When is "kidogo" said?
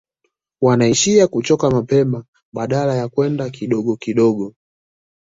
3.49-3.95, 3.95-4.53